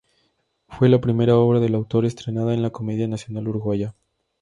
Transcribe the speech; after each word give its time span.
Fue 0.67 0.89
la 0.89 0.99
primera 0.99 1.35
obra 1.37 1.59
del 1.59 1.75
autor 1.75 2.05
estrenada 2.05 2.55
en 2.55 2.63
la 2.63 2.71
Comedia 2.71 3.07
Nacional 3.07 3.47
Uruguaya. 3.47 3.93